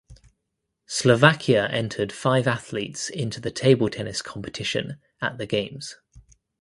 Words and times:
Slovakia 0.87 1.67
entered 1.69 2.11
five 2.11 2.47
athletes 2.47 3.07
into 3.07 3.39
the 3.39 3.51
table 3.51 3.87
tennis 3.87 4.23
competition 4.23 4.97
at 5.21 5.37
the 5.37 5.45
games. 5.45 5.95